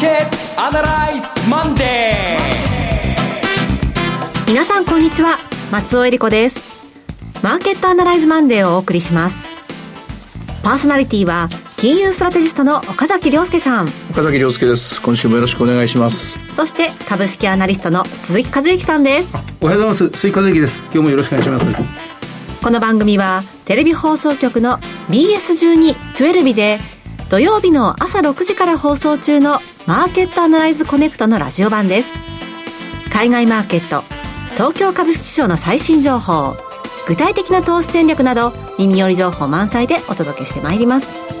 [0.00, 4.46] ーケットアナライズマンデー。
[4.46, 5.36] 皆さんこんにちは。
[5.70, 6.58] 松尾英里子です。
[7.42, 9.36] マーケットアナライズマンデーをお送りします。
[10.62, 13.88] パーソナリティは金融ストラテジストの岡崎良介さん。
[14.10, 15.02] 岡崎良介です。
[15.02, 16.40] 今週もよろしくお願いします。
[16.54, 19.36] そして株式アナリストの鈴木一之さんです。
[19.60, 20.16] おはようございます。
[20.16, 20.80] 鈴木一之です。
[20.84, 21.66] 今日もよろしくお願いします。
[22.62, 24.78] この番組はテレビ放送局の
[25.10, 26.78] BS12-12 で
[27.30, 32.12] 土曜日の朝6時から放送中のマーケットアナライズコネクトのラジオ版です。
[33.12, 34.02] 海外マーケット
[34.54, 36.56] 東京株式市場の最新情報
[37.06, 41.39] 具体的な投資戦略など耳寄り情報満載でお届けしてまいります。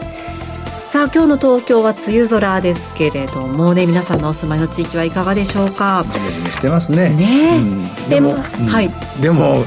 [0.90, 3.86] さあ今日の東京は梅雨空ですけれどもね。
[3.86, 6.04] 皆さんのお住まいの地域はいかがでしょうか？
[6.10, 7.10] ジメジメしてますね。
[7.10, 8.36] ね、うん、でも、うん、
[8.66, 8.90] はい。
[9.22, 9.64] でも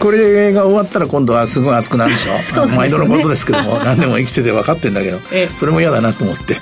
[0.00, 2.32] これが終わったら今度はすごい暑くなるでしょ？
[2.52, 6.56] そう、ね、毎度のことですけども何でも生きてて分かってんだけど、ええ、それも嫌だなと思って。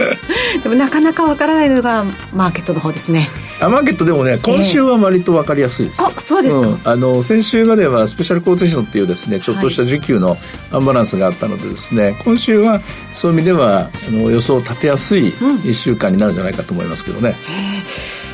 [0.62, 3.28] でもなかなか分からないのがマーケットの方ですね
[3.60, 10.36] あマーケットでもね今週は割と分かりやすいです、えあそうですか、うん、あの先週まではスペシャルコーテーションっていうですねちょっとした需給の
[10.72, 12.80] アンバランスがあったのでですね、はい、今週は
[13.14, 17.32] そういう意味ではあの予想を立てやすい1週間になるんじゃないかと思いますけどね、う
[17.72, 17.86] ん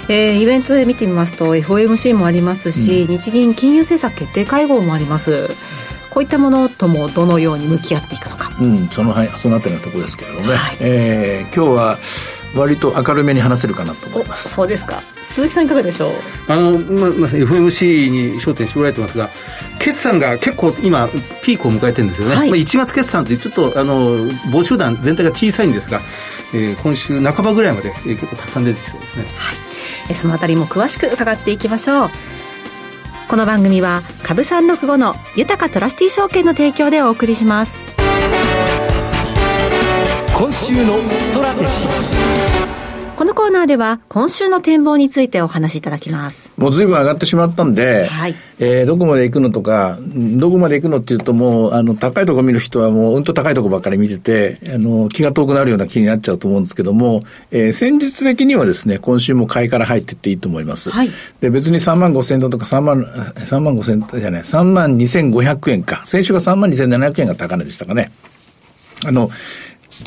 [0.09, 5.49] えー、イベントで見てみますと FOMC もありますし、うん、日銀金融政策決定会合もあります。
[6.11, 11.99] こういったものともどのように向き合っていくのか、うん、そのそのあたりのところですけれどもね、はい、えー、今日は
[12.55, 14.51] 割と明るめに話せるかなと思います。
[14.51, 15.03] そうですか
[15.33, 16.13] 鈴木さんいかがでしょう？
[16.49, 19.31] あの、ままあ、FMC に焦点絞られてますが
[19.79, 21.09] 決算が結構今
[21.43, 24.17] ピークを迎えてるんですよね、はい、まあ、1月決算ってちょっとあの
[24.53, 26.01] 母集団全体が小さいんですが、
[26.55, 29.25] えー、今週半ばぐらいまで、えー、結構たくさん出てきそうですね。
[29.25, 29.55] は
[30.11, 30.15] い。
[30.15, 32.11] そのあたりも詳しく伺っていきましょう。
[33.29, 37.83] この番組は株三六五の豊かトラスティ証券の提供でお送りします。
[40.37, 42.62] 今週のストラテジー
[43.23, 46.53] このコーナーでは今週の展望についてお話しいただきます。
[46.57, 60.91] もう随分上がってしまったんで、はい、えー、どこまで行くのとか、どこまで行くのっていうともう、あの、高いとこ見る人はもううんと高いとこばっかり見てて、あの、気が遠くなるような気になっちゃうと思うんですけども、えー、戦術的にはですね、今週も買いから入っていっていいと思います。
[60.91, 61.09] はい、
[61.41, 66.03] で、別に3万5千円とか3万、3万5千円じゃない、3万2500円か。
[66.07, 68.11] 先週が3万2700円が高値でしたかね。
[69.05, 69.31] あの、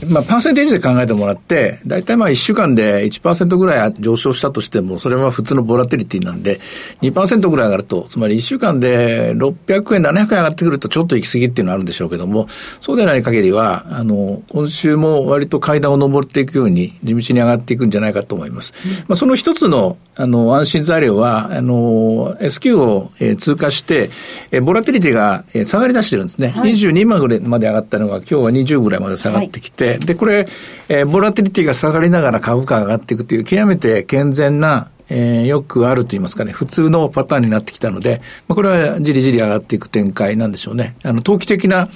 [0.10, 6.60] まあ、パーセンテージで考えてもらって、大体まあ1週間で1%ぐらい上昇したとしても、それは普通のボラテリティなんで、
[7.02, 12.48] 2%ぐらい上がると、つまり1週間で600円、700円上がってくるとちょっと行き過ぎっていうのはあるんでしょうけども、
[12.82, 18.74] そうでない限りは、あの、今週も割と階段を登っていくように、地道に上がっていくんじゃないかと思います。
[19.08, 24.10] まあ、その一つの、あの、安心材料は、あの、S q を、えー、通過して、
[24.52, 26.50] えー、ボラテリティが、えー、下がり出してるんですね。
[26.50, 30.48] はい、22万ぐらいまで上がったのが、今日は20ぐらいまで下がってきて、はい、で、これ、
[30.90, 40.96] えー、ボラティリティが下がりながら株価が上がっていくという、極めて健全な、えー、よくあると言いますかね、普通のパターンになってきたので、まあ、これはじりじり上がっていく展開なんでしょうね。
[41.04, 41.88] あの、投機的な、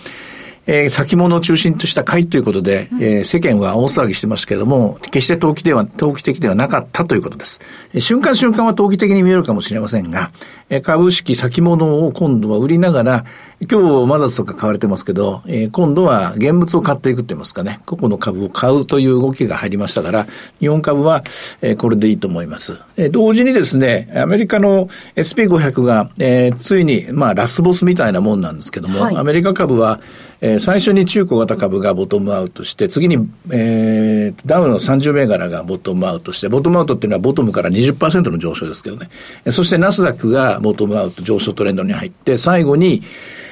[0.72, 7.59] えー、先物を中心とした買いということで、えー、世間は大騒ぎしてますけれども、決して投機では、投機的ではなかったということです。
[7.97, 10.29] 瞬間瞬間は投機的に見えるかもしれませんが、
[10.69, 13.25] え株式先物を今度は売りながら、
[13.67, 20.27] 今日マザーズとか買われてますけど、えー、今度は現物を買っていくって言いますかね、個々の株を買うという動きが入りましたから、
[20.61, 21.25] 日本株は、
[21.61, 22.77] えー、これでいいと思います。
[22.95, 24.87] えー、同時にですね、アメリカの
[25.17, 29.99] SP500 が、えー、ついに、まあ、ラスボスみたいなもんなんですけども、はい、アメリカ株は、
[30.39, 39.09] えー、最初に中古型株がボトムアウトして、次に、えー、ダウの30銘柄がボトムアウトして、ボトムアウトっていうのはボトムから20%の上昇ですけどね。
[39.49, 43.01] そしてナスダックがボトムアウト上昇トレンドに入って、最後に、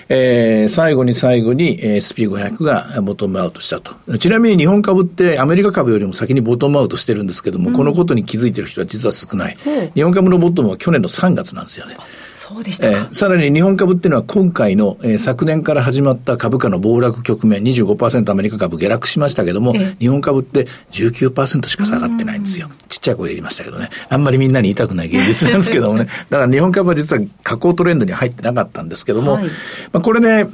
[0.09, 3.95] えー、最後に最後に SP500 がボトムアウトしたと。
[4.17, 9.57] ちなみに日本株ってアメリカ株よりも先にボトムアウトしてるんですけども、うん、このことに気づいてる人は実は少ない。
[9.65, 11.95] うん、日本株のボトムは去年の3月なんですよね。
[12.37, 22.69] そうでしたえー、さらに日本株っていうのは今回の、えー、昨年から始まった株価の暴落局面、25%アメリカ株下落しましたけども、えー、日本株って19%しか下がってないんですよ。
[22.89, 23.89] ちっちゃい声で言いましたけどね。
[24.07, 26.07] あんまりみんなに言いたくない現実なんですけどもね。
[26.29, 29.49] だから日本株は実は下降トレンドに入ってなかったんですけども、はい、ま
[29.93, 30.47] あこれね、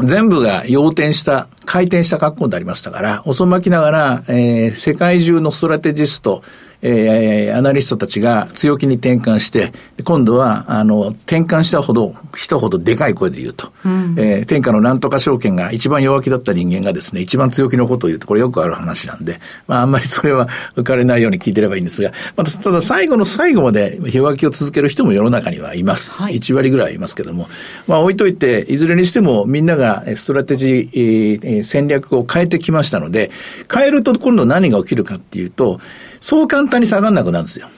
[0.00, 6.44] 全部が要点した、回転した格好になりましたから、遅まきながら、えー、世界中のストラテジスト、
[6.86, 9.72] えー、アナリストたちが強気に転換して、
[10.04, 13.72] 今度は、あの、転換したほど、人ほどでかい声で言うと。
[13.86, 20.46] うん、えー、天下のなんとか証券が一番弱気だった人間がですね、一番強気のことを言うと、これよくある話なんで、まあ、あんまりそれは
[20.76, 26.10] 浮かれないように聞いてればいいんですが、まあ、ただ最後の最後まで弱気を続ける人も世の中にはいます。
[26.10, 27.48] はい、1割ぐらいいますけども、
[27.86, 33.30] まあ、置いといて、いずれにしてもみんながストラテジー、えー、戦略を変えてきましたので、
[33.72, 35.80] 変えると今度何が起きるかっていうと、
[36.24, 37.68] そう簡単に下がらなくなるんですよ。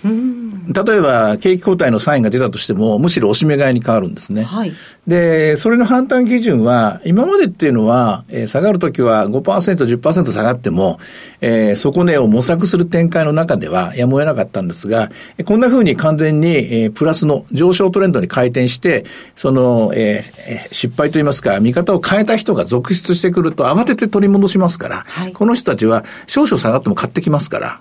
[0.68, 4.44] 例えば、景気後退のサインが出たとしても、むしろ押し目買いに変わるんですね。
[4.44, 4.72] はい、
[5.04, 11.00] で、それの判断基準は、今までっていうのは、えー、下がるときは5%、10%下がっても、
[11.40, 15.10] えー、底値を模索する展開の中ではやむを得なかったんですが、
[15.44, 27.80] こんな風に完全に、えー、プラスの上昇トレンドに回転して、その、えー、失敗といいますか、見方を変えた人が続出してくると慌てて取り戻しますから、はい、この人たちは少々下がっても買ってきますから、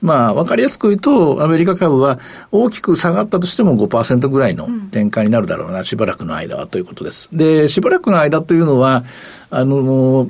[0.00, 2.20] まあ、わかりやすく言うと、アメリカ株は
[2.52, 7.28] 大きく下がったとしても5%ぐらいの展開になるだろうな、しばらくの間はということです。
[7.32, 9.04] で、しばらくの間というのは、
[9.50, 10.28] あの、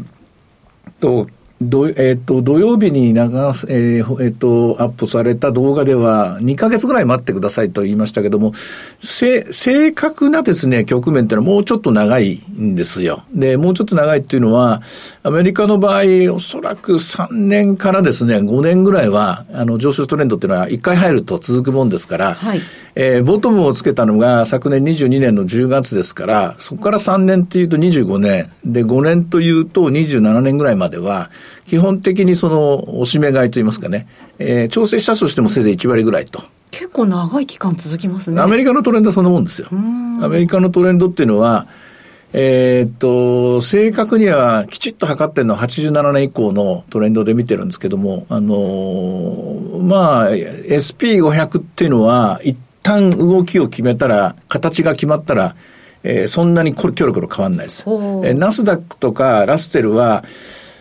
[1.00, 1.28] と、
[1.60, 8.52] どえ、ー、と、土曜日に流、えー、え、ー、と、アップされた動画では、2ヶ月ぐらい待ってくださいと言いましたけども、
[9.00, 13.24] 正確なですね、局面ってのはもうちょっと長いんですよ。
[13.34, 14.82] で、もうちょっと長いっていうのは、
[15.24, 22.60] アメリカの場合、おそらく3年からですね、5年ぐらいは、あの、上昇トレンドっていうのは1回入ると続くもんですから、はい、
[23.00, 31.30] えー、ボトムをつけたのが昨年22年の10月ですから、そこから3年っていうと25年、で、5年というと27年ぐらいまでは、
[31.68, 34.08] 基本的にその、おしめ買いといいますかね、
[34.40, 36.42] えー、調整したとしてもせいぜい1割ぐらいと。
[36.72, 38.40] 結構長い期間続きますね。
[38.40, 39.68] アメリカのトレンドはそんなもんですよ。
[39.70, 41.68] アメリカのトレンドっていうのは、
[42.32, 55.56] えー、っと、正確にはきちっと測ってるのは87年以降のトレンドで見てるんですけども、あのー、まあ、SP500 っていうのは、一旦動きを決めたら、形が決まったら、
[56.02, 57.84] えー、そんなにキョロキョロ変わんないです。
[57.86, 60.24] えー、ナスダックとかラステルは、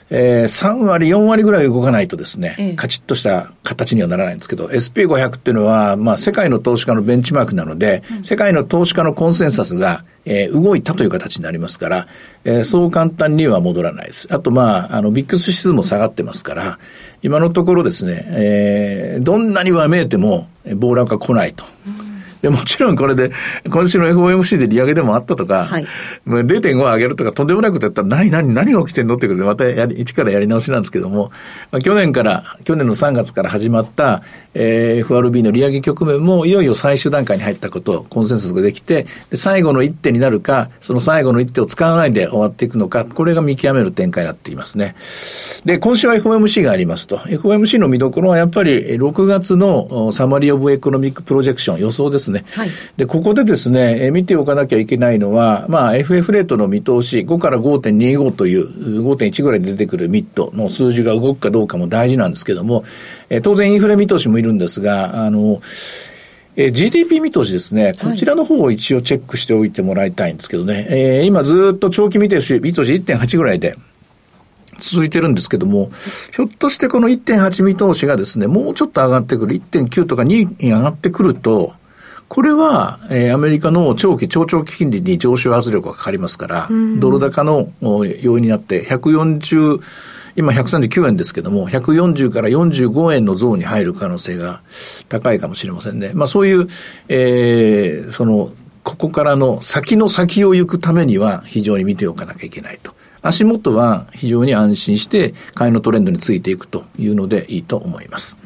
[0.09, 12.07] えー、3割、4割ぐらい動かないとですね、ええ、カチッとした形にはならないんですけど、SP500 っていうのは、まあ、世界の投資家のベンチマークなので、うん、世界の投資家のコンセンサスが、えー、動いたという形になりますから、
[12.45, 14.27] えー、そう簡単には戻らないです。
[14.31, 16.79] あと、まあ、あの、ビックス指数も下がってますから、
[17.21, 21.65] 今のところですね、えー、どんなには見えても、暴落が来ないと。
[22.01, 22.06] うん
[22.41, 23.31] で、もちろんこれで、
[23.69, 25.87] 今週の FOMC で利上げでもあったとか、はい、
[26.27, 31.31] 0.5上げるとかとんでもないことやったら何、何、何が起きてんのってことで、またやり、一からやり直しなんですけども、
[31.71, 34.23] まあ、去年から、去年の3月から始まった、
[34.53, 44.95] えー、FRB の利上げ局面も、いよいよ最終段階に入ったこと、コンセンサスができて、で最後の一手になるか、その最後の一手を使わないで終わっていくのか、これが見極める展開になっていますね。
[45.65, 47.17] で、今週は FOMC がありますと。
[47.17, 52.43] FOMC の見どころはやっぱり、6月の Summary of Economic Projection 予想ですね。
[52.51, 58.67] はい、で、ここでですね、え見ておかなきゃいけないのは、まあ、FF レートの見通し、5から5.25という、
[59.03, 62.83] 5.1ぐらいで出てくるミッドの数字が動くかどうかも大事なんですけども、
[63.29, 65.61] え当然インフレ見通しもいるんですが、あの、
[66.55, 73.75] え GDP 見通しですね、こちらの方を一応チェックしておいてもらいたいんですけどね、はい、えー、今ずっと長期見通し、見通し1.8ぐらいで、
[74.79, 75.89] 続いてるんですけども、
[76.35, 81.73] ひょっとしてこの1.8見通しがですね、もうちょっと上がってくる、1.9とか2に上がってくると、
[82.27, 86.69] これは、えー、アメリカの長期、長長期金利に上昇圧力がかかりますから、
[86.99, 89.79] ドル高の要因になって、140、
[90.35, 94.61] 今139円ですけども、140から45円のゾーンに入る可能性が
[95.09, 96.11] 高いかもしれませんね。
[96.13, 96.67] まあそういう、
[97.07, 98.51] えー、その、
[98.83, 102.93] ここからの先の先を行くためには非常に見ておかなきゃいけないと。
[103.21, 108.37] 足元は非常に安心して買いのトレンドについていくというのでいいと思います。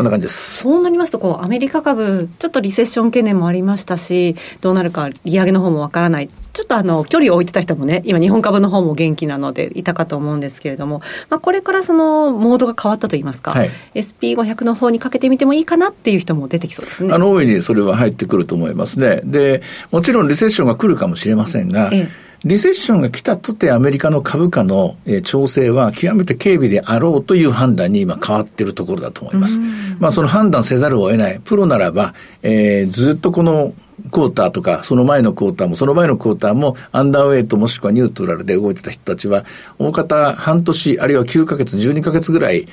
[0.00, 0.62] こんな感じです。
[0.62, 6.30] そうなりますと、こう、アメリカ株、ちょっとリセッション懸念もありましたし、どうなるか利上げの方もわからない。
[6.54, 17.12] ちょっとあの、距離を置いてた人もね、今日本株の方も元気なのでいたかと思うんですけれども、まあ、これからその、モードが変わったといいますか、はい、SP500 の方にかけてみてもいいかなっていう人も出てきそうですね。
[17.12, 19.20] あの、大いにそれは入ってくると思いますね。
[19.24, 29.58] で、もちろんリセッションが来るかもしれませんが、ええリセッションが来たとてアメリカの株価の、え調整は極めて軽微であろうという判断に今変わっているところだと思います。
[29.98, 31.40] まあその判断せざるを得ない。
[31.44, 33.74] プロならば、えー、ずっとこの
[34.10, 39.44] クォーターとか、その前のクォーターも、その前のクォーターも、アンダーウェイトもしくはニュートラルで動いてた人たちは、
[39.78, 42.66] 大方半年、あるいは9ヶ月、12ヶ月ぐらい、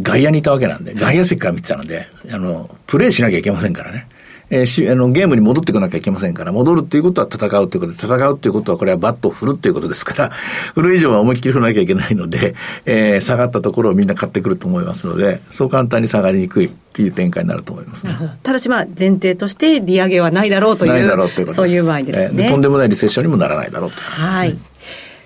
[0.00, 4.08] 外野にいたわけなんで、外野席から見てたので、あの、プレイしなきゃいけませんからね。
[4.54, 10.30] えー、しあのゲームに戻ってこなきゃいけませんから、戻るっていうことは戦うということで、戦うっていうことはこれはバットを振るっていうことですから、
[10.76, 12.54] 振る以上は思いっきり振らなきゃいけないので、
[12.86, 18.16] えー、下がったところをみんな買ってくると思いますので、そう簡単に下がりにくいっていう展開になると思いますね。
[18.44, 24.36] ただしまあ前提として利上げはないだろうという、ないだろうということそういう場合ですね、えー、とんでもないリセッションにもならないだろうという話です、ね。
[24.36, 24.58] はい。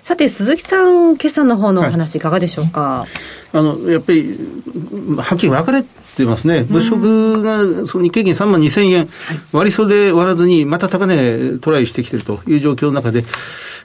[0.01, 4.39] さて、鈴木さん、決算の方のお話、いかがでしょうか、はい、あのやっぱり、
[5.17, 5.83] はっきり分かれ
[6.19, 9.09] てますね、物色がその日経平均3万2000円、
[9.51, 13.23] 割り袖割らずに、また高値トライしてきてるという状況の中で、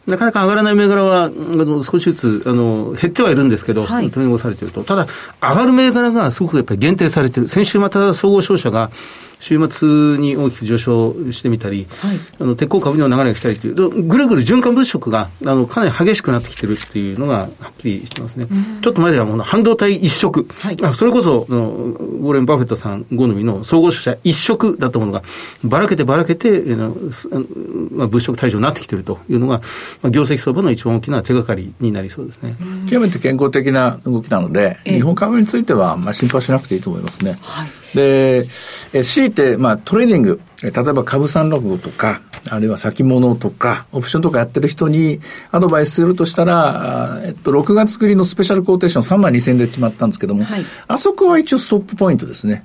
[0.07, 4.85] なかなか上がらない銘柄は、あの、少しずつ、あの、減ってはいるんですけど、はい、取り残されてると。
[4.85, 5.07] ただ、
[5.41, 7.49] 上がる銘柄がすごくやっぱり限定されてる。
[7.49, 8.91] 先週また総合商社が、
[9.44, 18.46] 週末に大きく上昇してみたり、はい、あの鉄鋼株にも流れが来たりという、ぐるぐる循環物色があのかなり激しくなってきてるっていうのがはっきりしてますね。
[18.80, 25.22] ちょっと前ではもう半導体一色、はい、それこそのウォーレン・バフェットさん好みの総合商社一色だったものが、
[25.62, 26.62] ばらけてばらけて、
[27.90, 29.60] まあ、物色対象になってきてるというのが、
[30.00, 32.56] まあ、業績相場の一番大きな手がかりになりそうですね。
[32.88, 37.36] 極めて健康的な動きなので、日本株については、まあ、心配しなくていいと思いますね。
[37.42, 38.46] はいで、
[38.92, 40.40] え強いて、まあ、トレーニング、
[40.71, 52.64] 例えば株三六五とか、あるいは先物とか、オプションとかやってる人にアドバイスするとしたら、えっと、6月繰りのスペシャルコーテーション3万2000円で決まったんですけども、はい、あそこは一応ストップポイントですね。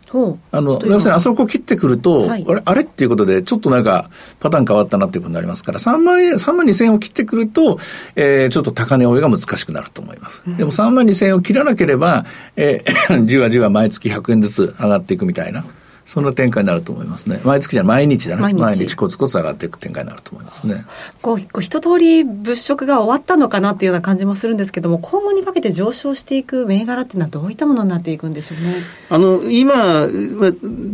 [0.51, 7.79] あの、要するにあそこ切ってくると、はい、あれ、あれっていうことで、ちょっとなんか、パターン変わったなっていうことになりますから、3万円、3万2000円を切ってくると、
[8.15, 10.43] えー、ちょっと高値追いが難しくなると思います。
[10.47, 12.25] うん、でも3万2000円を切らなければ、
[12.55, 15.63] えー、 じわじわ毎月100円ずつ上がっていくみたいな。
[16.09, 17.39] そんな展開になると思いますね。
[17.43, 18.41] 毎月じゃ毎日だね。
[18.41, 20.83] 毎日毎日コツコツ上がっていく展開になると思いますね。
[21.21, 28.73] こう、こう一通り物色が終わったのかなっていうような感じもするんですけども、今後にかけて上昇していく銘柄っていうのはどういったものになっていくんでしょうね。
[29.07, 30.07] あの、今、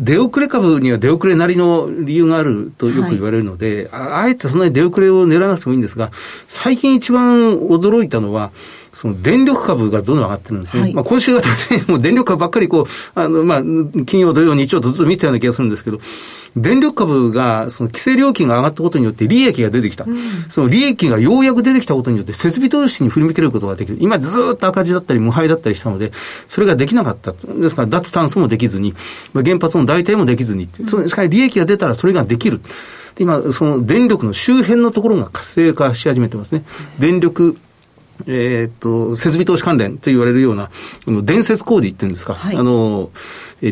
[0.03, 6.12] 出遅れ株には出遅れなりの理由があるとよく言われるので、はい、ああえてそんなに出遅れを狙わなくてもいいんですが、
[6.50, 8.51] 最近一番驚いたのは、
[8.95, 10.83] その電力株がどんどん上がってるんですね。
[10.83, 11.41] はい、まあ今週は
[11.89, 12.85] もう電力株ばっかりこう、
[13.19, 13.61] あの、まあ、
[14.05, 15.99] 金曜、土曜、日曜とずっと見てたような気がするんですけど、
[16.55, 20.05] 電力株が、その規制料金が上がったことによって利益が出てきた。
[20.05, 20.15] うん、
[20.47, 23.97] その利益がようやく出てきたことによって設備投資に振り向けることができる。
[23.99, 26.13] 今ずっと赤字だったり無敗だったりしたので、
[26.47, 27.33] それができなかった。
[27.33, 28.93] ですから脱炭素もできずに、
[29.33, 32.61] 原発の代替もできずに、そのしかし利益が出たらそれができる。
[33.17, 36.63] 今、その電力の周辺のところが活性化し始めてますね。
[36.99, 37.57] 電力
[38.27, 40.69] えっ、と、設備投資関連と言われるような、
[41.24, 43.12] 伝説工事っていうんですか、はい、あの、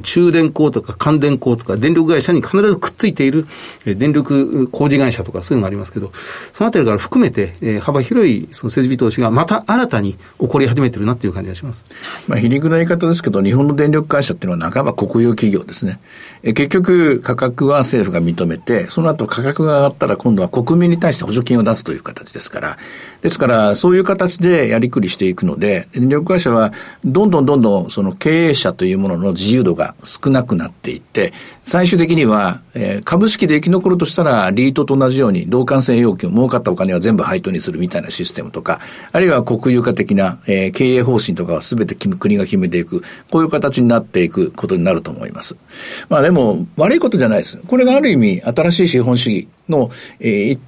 [0.01, 3.47] 中電工とか関電工とか電力会社に必ずくっついている
[3.85, 6.11] 電力工事会社とかそういうのがありますけど、
[6.53, 11.85] そのあたりから含めて、幅広いその設備投資がまた新たに起こり始めてるなっていう感じがします。
[12.27, 15.99] まあ皮肉な言い方ですけど、日本の電力会社っていうのは半ば国有企業ですね。
[16.43, 22.77] え結局価格は政府が認めて、その後価格が上がったら今度は国民に対して補助金を出すという形ですから、
[23.21, 26.73] ですからそういう形でやりくりしていくので、電力会社は
[27.03, 38.79] どんどんどんどんその経営者というものの自由度が少なくなっていって、最終的には、えー、株式で生き残るとしたら、リートと同じように、同感性要求、儲かったお金は全部配当にするみたいなシステムとか、
[39.11, 45.55] あるいは国有化的な、えー、経営方針とかは全て国が決めていく、こういう形になっていくことになると思います。
[46.09, 47.65] まあでも、悪いことじゃないです。
[47.67, 50.59] これがある意味、新しい資本主義の、えー、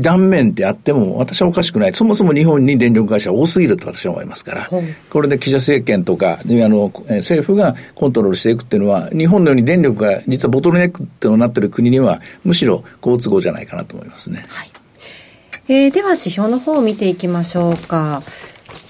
[0.00, 1.94] 断面であっても、私はおかしくない。
[1.94, 4.70] そもそも日本に電力会社は多すぎると私は思いますから、
[5.10, 14.44] これで記者政権とか、あの、政府がコントロールしていくっていうのは、日本のように電力が実はボトルネックってなってる国には、むしろ好都合じゃないかなと思いますね。
[14.48, 14.70] はい。
[15.68, 18.22] えー、では指標の方を見ていきましょうか。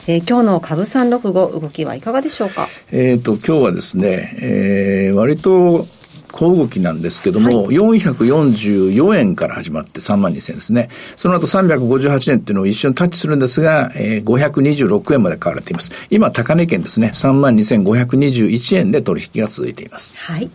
[0.08, 2.68] えー、今日の株三六五動きはいかがでしょうか？
[2.92, 5.86] えっ、と今日はですね、えー、割と
[6.36, 10.90] 小動きなんですけども、はい、444円から始まって3万2000円ですね。
[11.16, 15.90] その後358円っていうのを一瞬タッチするんですが、えー、526円まで買われています。
[16.10, 17.10] 今、高値圏ですね。
[17.14, 20.14] 3万2521円で取引が続いています。
[20.18, 20.50] はい。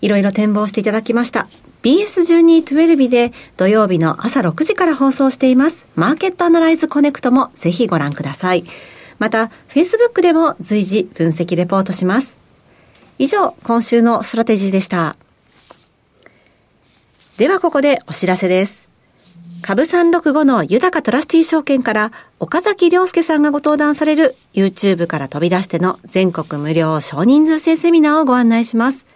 [0.00, 1.48] いろいろ展望していただきました。
[1.82, 5.84] BS1212 で土曜日の朝6時から放送しています。
[5.96, 8.64] マーケットアナライズコネクトもぜひご覧ください。
[9.18, 12.43] また、Facebook でも随時分析レポートします。
[13.18, 15.16] 以上、今週のストラテジーでした。
[17.36, 18.88] ではここでお知らせです。
[19.62, 29.06] 株365の豊かトラスティー証券から岡崎良介さんがご登壇される YouTube から飛び出しての全国無料少人数制セミナーをご案内します。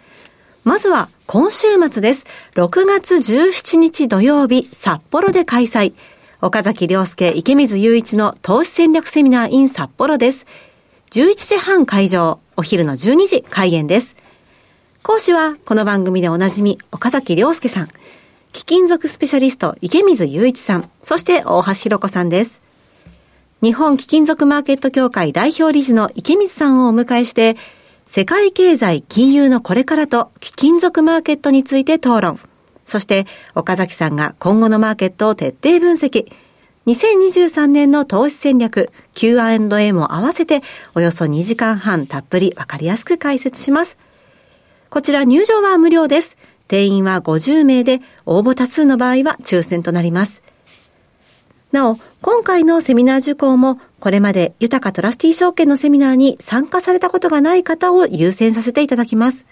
[0.63, 2.25] まずは今週末です。
[2.55, 5.93] 6月17日土曜日、札幌で開催。
[6.41, 10.47] 岡崎良介池水雄一の投資戦略セミナー in 札幌です。
[11.11, 12.39] 11時半会場。
[12.59, 14.17] お昼の12時開演です。
[15.01, 17.87] 講師はこの番組でおなじみ岡崎亮介さん、
[18.51, 22.61] 貴金属スペシャリスト池水雄一さん、そして大橋弘子さんです。
[23.63, 27.55] 日本貴金属マーケット協会代表理事の池水さんをお迎えして、
[28.07, 32.41] 世界経済金融のこれからと貴金属マーケットについて討論。
[32.85, 33.25] そして、
[33.55, 36.29] 岡崎さんが今後のマーケットを徹底分析。
[36.87, 40.61] 2023年の投資戦略 Q&A も合わせて
[40.95, 43.97] およそ2時間半たっぷりわかりやすく解説します。
[44.89, 46.37] こちら入場は無料です。
[46.67, 50.41] 定員は50名で応募多数の場合は抽選となります。
[51.71, 59.45] なお、今回のセミナー受講も、これまで豊かトラスティ証券のセミナーに参加されたことがない方を優先させていただきます。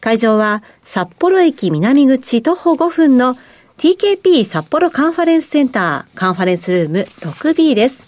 [0.00, 3.36] 会場は、札幌駅南口徒歩5分の
[3.78, 8.04] TKP 札幌カンファレンスセンターカンファレンスルーム 6B です。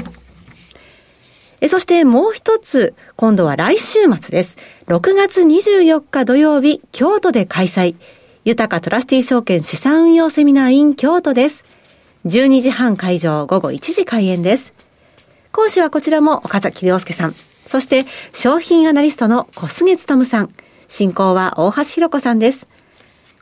[1.60, 4.56] えそしてもう一つ、今度は来週末です。
[4.86, 7.96] 6月24日土曜日、京都で開催。
[8.44, 11.64] 豊かトラスティ証券資産運用セミナー in 京都です。
[12.24, 14.72] 12時半会場、午後1時開演です。
[15.52, 17.34] 講師はこちらも岡崎良介さん。
[17.66, 20.50] そして、商品アナリストの小菅務さん。
[20.88, 22.68] 進行は大橋弘子さんです。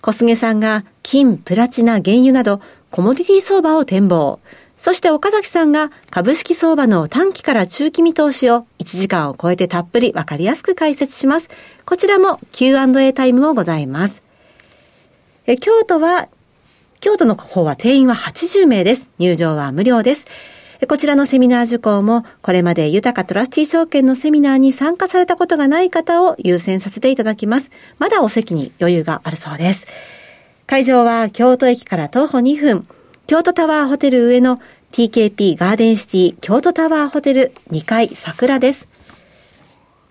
[0.07, 2.61] 小菅さんが金、プラチナ、原油など
[2.93, 4.39] コモディティ相場を展望。
[4.77, 11.49] そして岡崎さんが株式相場の短期から中期見通しを1時間を超えてたっぷりわかりやすく解説します。
[11.85, 14.23] こちらも Q&A タイムもございます。
[15.45, 16.29] え京都は
[17.01, 19.11] 京都の方は定員は80名です。
[19.19, 20.27] 入場は無料です。
[20.89, 27.71] こちらのセミナー受講も、これまで豊かトラスティ証券のセミナーに参加されたことがない方を優先させていただきます。
[27.99, 29.87] まだお席に余裕があるそうです。
[30.67, 32.87] 会場は京都駅から徒歩2分、
[33.27, 34.61] 京都タワーホテル上の
[34.93, 38.87] TKP ガーデンシティ京都タワーホテル2階桜です。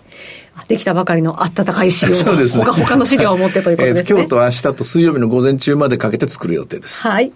[0.67, 2.65] できたばかりの温かい資料 そうですね。
[2.65, 4.19] 他他の資料を持ってということですね。
[4.19, 7.01] えー、今日と明日と水曜日の午前中までかけて作る予定です。
[7.01, 7.31] はい。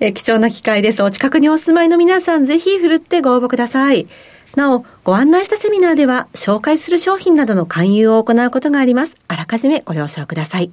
[0.00, 1.02] え貴重な機会です。
[1.02, 4.08] お近くにお住まいの皆さん、ぜひ振るってご応募ください。
[4.56, 9.16] なお、ご案内したセミナーでは、紹介する商品などの勧誘を行うことがあります。
[9.28, 10.70] あらかじめご了承ください。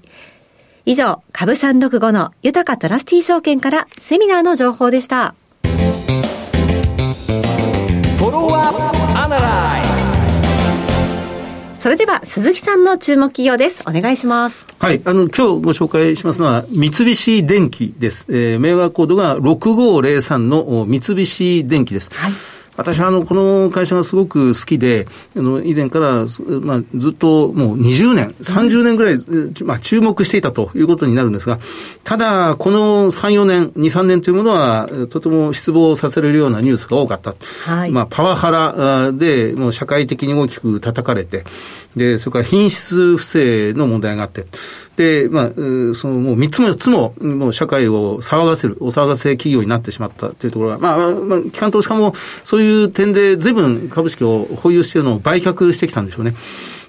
[0.86, 5.36] 以上、株365の豊かトラスティ証券からセミナーの情報でした。
[11.80, 13.84] それでは鈴木さんの注目企業です。
[13.88, 14.66] お願いします。
[14.80, 15.02] はい。
[15.06, 18.28] あの、今日ご紹介しますのは、三菱電機です。
[18.30, 22.14] えー、メーワーコードが6503の三菱電機です。
[22.14, 22.59] はい。
[22.80, 26.26] 私はあの、この会社がすごく好きで、あの、以前から、
[26.62, 29.18] まあ、ずっともう20年、30年ぐらい、
[29.66, 31.60] まあ、注目していたということになるんですが、
[32.06, 37.36] ただ、この3、4年、2、3年というものは、とても失望させられるようなニュースが多かった。
[37.66, 37.92] はい。
[37.92, 41.44] まあ、パワハラで、もう社会的に大きく叩かれて、
[41.98, 44.46] で、それから品質不正の問題があって、
[45.00, 45.50] で、まあ、
[45.96, 56.36] そのもう3つも4つも、もう社会を騒がせる、お騒がせ企業になってしまったというところが、まあ、まあ、機関投資家もそういう点で随分株式を保有しているのを売却してきたんでしょうね。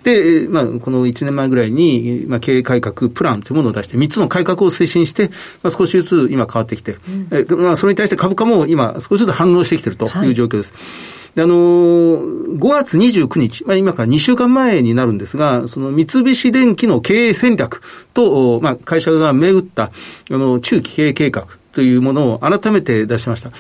[0.03, 5.29] で、まあ、この1年前ぐらいに、まあ、経営改革プランというものを出して、3つの改革を推進して、
[5.63, 10.73] まあ、少しずつ今変わってきて、うん、えまあ、それに対して株価も今少しずつ反応してきているという状況です。
[10.73, 10.79] は
[11.17, 17.83] いあのー、5月29日、まあ、今から2週間前になるんですが、その三菱電機の経営戦略
[18.15, 19.91] と、まあ、会社が銘打った、あ
[20.31, 23.51] の、中期経営計画というものを改めて出しました。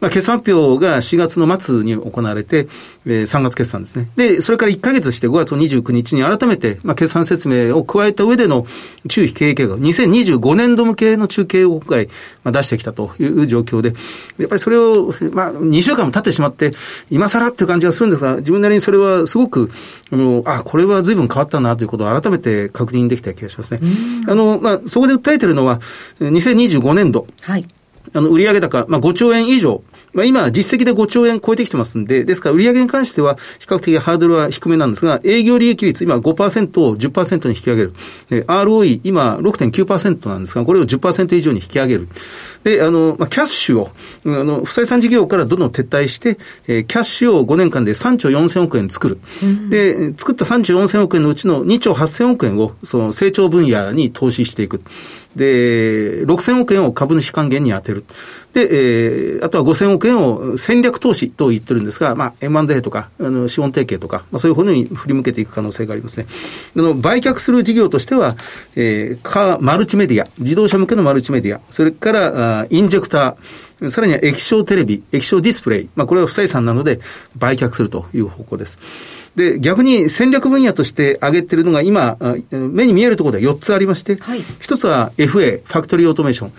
[0.00, 2.68] まあ、決算発表が4月の末に行われて、
[3.06, 4.10] えー、3月決算ですね。
[4.16, 8.66] で、それから1ヶ月して5月29日に改めて、まあ、決算説明を加えた上での
[9.08, 12.06] 中期経営計画、2025年度向けの中継を今回、
[12.44, 13.94] まあ、出してきたという状況で、
[14.38, 16.72] やっぱりそれを、まあ、2週間も経ってしまって、
[17.10, 19.70] 今更っていう感じがするんですが、自分なりにそれはすごく、
[20.10, 23.80] あの、あ、これは随分変わったなということを改めて確認できた気がしますね。
[24.28, 25.80] あの、まあ、そこで訴えてるのは、
[26.20, 27.26] 2025年度。
[27.40, 27.66] はい。
[28.12, 37.94] あの、売上高、まあ、5兆円以上まあ、今、実績で5兆円超えてきてますんで、ですから売上に関しては比較的ハードルは低めなんですが、営業利益率今5%を10%に引き上げる。
[38.30, 42.08] ROE 今6.9%なんですが、これを10%以上に引き上げる。
[42.64, 43.90] で、あの、まあ、キャッシュを、
[44.26, 49.18] あの、不採算事業からどんどん撤退して、えー、キャッシュを5年間で3兆4000億円作る。
[49.42, 54.82] うん、で、作った3兆4000億円のうちの2兆8000億円を、その成長分野に投資していく。
[55.36, 58.04] で、6000億円を株主還元に充てる。
[58.52, 66.26] で、えー、あとは5000億円を戦略投資と言ってるんですが、まあ、M&A とか、あの、資本提携とか、まあ、そういうものに振り向けていく可能性がありますね。
[66.76, 68.36] あの、売却する事業としては、
[68.74, 77.00] えー、カー、マルチメディア、自動車向けのマルチメディア、それから、あインジェクター、さらには液晶テレビ、液晶ディスプレイ、まあ、これは不採算なので、
[77.36, 78.78] 売却するという方向です。
[79.36, 82.18] で、逆に戦略分野として挙げてるのが今、
[82.50, 86.52] 目に見えるところで4つありまして、はい、1つは FA、ファクトリーオートメーション。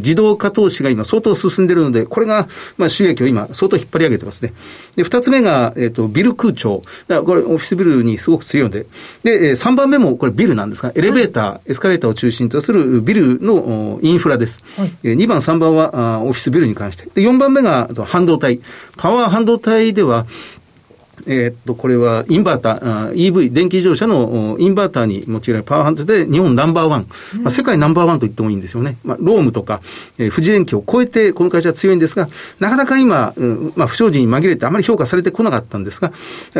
[0.00, 4.52] 自動化投資が今相当進んでいるので、これが、まあ、収益を今相当引っ張り上げてますね。
[4.96, 6.82] で、2つ目が、えっ、ー、と、ビル空調。
[7.08, 8.86] だこれオフィスビルにすごく強いので。
[9.22, 14.62] で、3番目もこれビルなんですが、エレベーター、はい、エスカレーターを中心とするビルのインフラです。
[14.76, 17.04] はい、2番、3番はオフィスビルに関して。
[17.14, 18.60] で、4番目が半導体。
[18.96, 20.26] パワー半導体では、
[21.26, 27.06] えー、っと、これはインバーター、EV、電気自動車のインバーターに用いられるパワーハンドで日本ナンバーワン、
[27.42, 28.96] まあ、世界ナンバーワンと言ってもいいんですよね。
[29.04, 29.80] まあ、ロームとか、
[30.18, 32.28] えー、富士電機を超えてこの会社は強いんですが、
[32.58, 36.12] なかなか今、うん、まあ、不祥事に紛れてあまり評価されてこなかったんですが、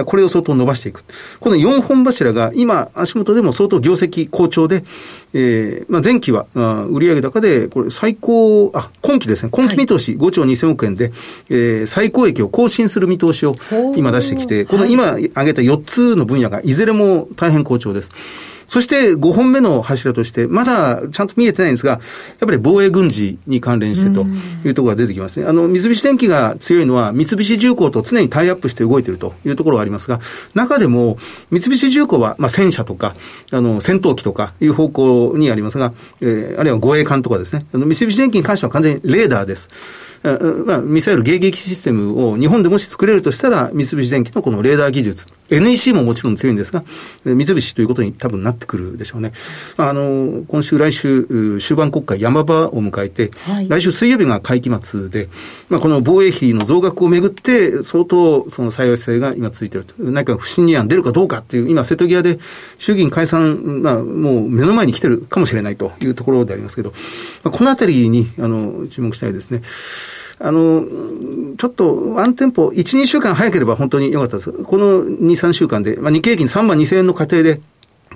[0.05, 1.05] これを相当伸ばしていく。
[1.39, 4.85] この4本柱が今、足元でも相当業績好調で、
[5.33, 11.15] えー、まあ、前期は、あ売上高で、これ最高、あ、今期ですね、今期見通し5兆2000億円で、はい、
[11.51, 13.55] えー、最高益を更新する見通しを
[13.97, 18.11] 今出してきて、この今挙げた4つの分野がいずれも大変好調です。
[18.71, 22.01] そして5本目の柱として、まだちゃんと見えてないんですが、やっ
[22.39, 24.25] ぱり防衛軍事に関連してと
[24.65, 25.47] いうところが出てきますね。
[25.47, 30.21] あの、三菱電機が強いのは、三菱重工と常にタイアップして動いているというところがありますが、
[30.55, 31.19] 中でも、
[31.51, 33.17] 三菱重工は、まあ、戦車とか、
[33.51, 37.67] あの、戦闘機とかいう方向にありますが、えー、あるいは護衛艦とかですね。
[37.75, 39.69] あの、三菱電機に関しては完全にレーダーです。
[40.23, 46.85] まあ、ミサイル迎撃システムを日本でもし作れるとしたら、三菱電機のこのレーダー技術、NEC ももちろん強いんですが、
[47.25, 49.33] 三菱ということに多分なってくるでしょうね。
[49.79, 55.29] あの、今週、来週、終盤国会山場を迎えて、はい、来週水曜日が会期末で、
[55.71, 59.95] まあ、この防衛費の増額をめぐって、相当その採用性が今ついていると。
[59.99, 62.39] 何か不信任案出るかどうかっていう、今、瀬戸際で
[62.77, 66.91] 衆議院解散、まあ、もう目の前に来てるかもしれないというところでありますけど、
[67.43, 69.63] まあ、このあたりに、あの、注目したいですね。
[70.41, 70.85] あの、
[71.59, 74.53] ちょっとワンテンポ、1、2週間早ければ本当に良かったです。
[74.53, 77.61] この2、3週間で、まあ、日経平均3万2000円の過程で、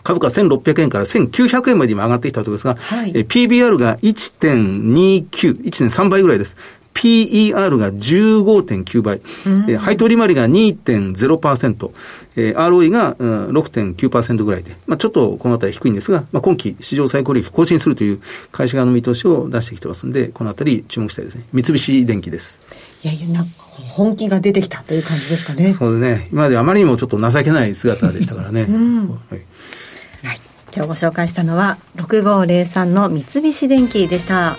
[0.02, 6.56] 株価1600円から1900円まで今上がってきたところですが、はい、PBR が1.29、1.3倍ぐらいです。
[6.94, 11.90] PER が15.9倍、うん、配当利回りが2.0%、
[12.36, 18.20] えー、ROE が、うん、6.9%ぐらいで、まあ、ちょっとこのあたり低いんですが、まあ、今期市場最高利益更新するという
[18.52, 21.44] 会社側の見通しを出してきてますんで、このあたり注目したいですね。
[21.52, 22.60] 三菱電機です。
[23.02, 23.50] いやいや、なんか
[23.88, 25.72] 本気が出てきたという感じですかね。
[25.72, 26.28] そうですね。
[26.32, 28.62] 今まであまりにもちょっと情けない姿でしたからね。
[28.70, 30.40] うん、はい、はい。
[30.74, 34.56] 今日ご紹介したのは、6503の三菱電機でした。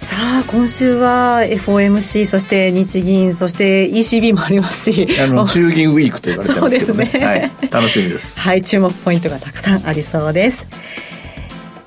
[0.00, 5.06] さあ今週は FOMC そして日銀そして ECB もありますし。
[5.20, 7.10] あの中銀ウィークと言われてますけどね。
[7.12, 8.40] ね、はい、楽しみです。
[8.40, 10.66] はい注目ポイントがたくさんありそうです。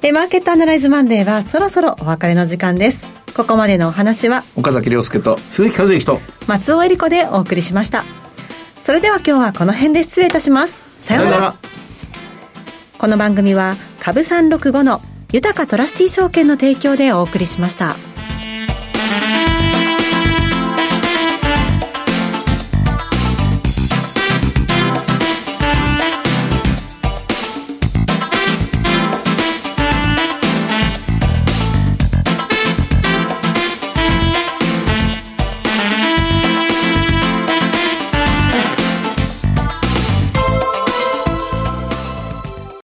[0.03, 3.01] えマーケットアナライズマンデーはそろそろお別れの時間です。
[3.33, 8.05] ここまでのお話は岡崎亮介と鈴木和之と松尾恵理子でお送りしました。
[8.79, 10.81] それでは今日はこの辺で失礼いたします。
[10.99, 11.55] さようなら。
[12.99, 15.01] この番組は株365の
[15.33, 17.95] 豊かトラスティ証券の提供でお送りしました。